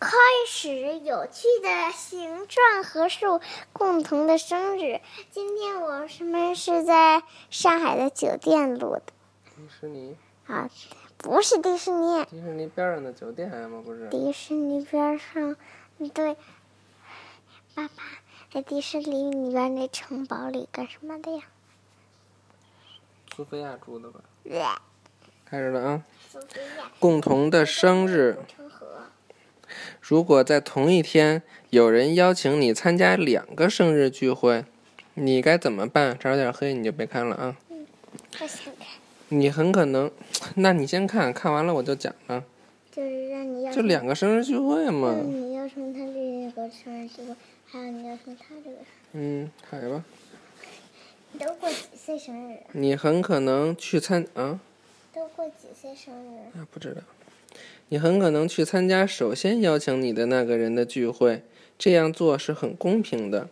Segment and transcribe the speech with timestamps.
[0.00, 0.16] 开
[0.46, 3.40] 始有趣的形状和数
[3.72, 5.00] 共同的生日。
[5.32, 9.02] 今天我们是在上海的酒店录的
[9.56, 10.16] 迪士尼，
[10.46, 10.70] 啊，
[11.16, 13.82] 不是迪士尼，迪士尼边上的酒店吗？
[13.84, 14.08] 不是。
[14.08, 15.56] 迪士尼边上，
[16.14, 16.36] 对，
[17.74, 18.04] 爸爸
[18.52, 21.42] 在迪士尼里边那城堡里干什么的呀？
[23.34, 24.20] 苏菲亚住的吧？
[24.44, 24.80] 呃
[25.44, 26.02] 开始了啊！
[26.30, 28.38] 苏菲亚共同的生日。
[30.00, 34.64] 如果在同一天有人邀请你参加两个生日聚会，
[35.14, 36.16] 你该怎么办？
[36.18, 37.56] 这儿有点黑，你就别看了啊！
[38.40, 38.86] 我想看，
[39.28, 40.10] 你很可能，
[40.56, 42.44] 那你先看看完了我就讲了。
[42.90, 45.12] 就是让你要就两个生日聚会嘛。
[45.12, 47.34] 让你要从他这个生日聚会，
[47.66, 50.04] 还有你要从他这个生嗯，海吧。
[51.32, 52.58] 你，都过几岁生日？
[52.72, 54.58] 你很可能去参啊
[55.14, 56.58] 都过几岁生日？
[56.58, 57.02] 啊，不知道。
[57.90, 61.42] 你很可能去参加首先邀请你的那个人的聚会，
[61.78, 63.48] 这样做是很公平的。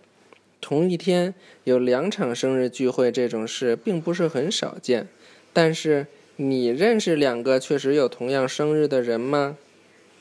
[0.60, 1.32] 同一天
[1.64, 5.08] 有两场生日聚会这种事并不是很少见，
[5.52, 9.56] 但是你认识两个确实有同样生日的人吗？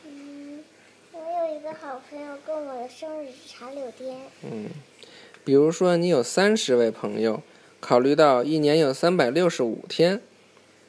[0.05, 0.63] 嗯，
[1.11, 4.17] 我有一个好朋友跟我的生日是茶柳天。
[4.43, 4.67] 嗯，
[5.43, 7.41] 比如说你有三十位朋友，
[7.79, 10.21] 考虑到一年有三百六十五天，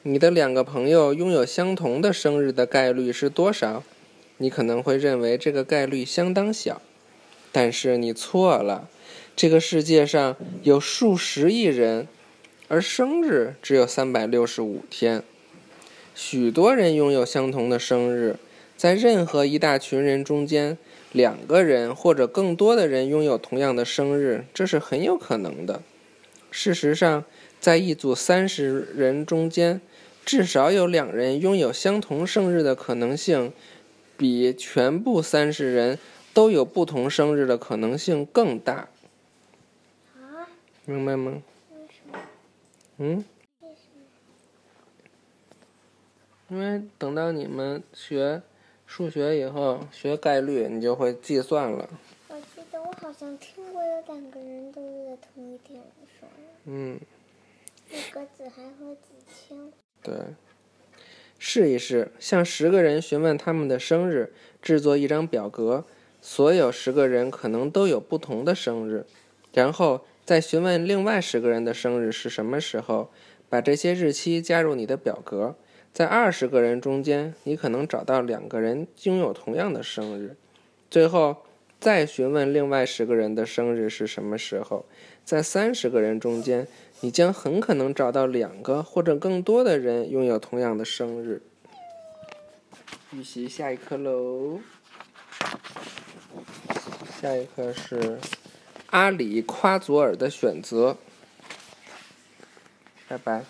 [0.09, 3.83] 你的两个朋友拥有相同的生日的概率是多少？
[4.37, 6.81] 你可能会认为这个概率相当小，
[7.51, 8.87] 但是你错了。
[9.35, 12.07] 这个世界上有数十亿人，
[12.69, 15.21] 而生日只有三百六十五天。
[16.15, 18.37] 许多人拥有相同的生日，
[18.77, 20.77] 在任何一大群人中间，
[21.11, 25.81] 两个人或者更多的人拥有同样的生日，这是很有可能的。
[26.49, 27.25] 事实上，
[27.59, 29.81] 在一组三十人中间，
[30.27, 33.53] 至少有两人拥有相同生日的可能性，
[34.17, 35.97] 比全部三十人
[36.33, 38.89] 都有不同生日的可能性更大。
[40.17, 40.49] 啊？
[40.83, 41.41] 明白吗？
[41.71, 42.19] 为什么？
[42.97, 43.23] 嗯？
[46.49, 48.41] 因为等到你们学
[48.85, 51.89] 数学以后，学概率，你就会计算了。
[52.27, 55.81] 我记得我好像听过有两个人都是在同一天
[56.19, 56.99] 生日，嗯。
[57.89, 58.99] 那个子还和子
[59.33, 59.56] 清。
[60.07, 60.15] 对，
[61.37, 64.31] 试一试，向十个人询问他们的生日，
[64.61, 65.83] 制作一张表格，
[66.21, 69.05] 所有十个人可能都有不同的生日，
[69.53, 73.11] 然后再询问另外十个人的生日是什么时候，
[73.49, 75.55] 把这些日期加入你的表格。
[75.91, 80.37] 在二十个人中间，你可能找到两个人拥有同样的生日，
[80.89, 81.35] 最后
[81.79, 84.85] 再询问另外十个人的生日是什么时候，
[85.23, 86.67] 在三十个人中间。
[87.01, 91.43] 你将很可能找到两个或者更多的人拥有同样的生日。
[93.11, 94.59] 预习下一课喽，
[97.21, 98.17] 下一课是
[98.87, 100.97] 阿里夸佐尔的选择。
[103.07, 103.43] 拜拜。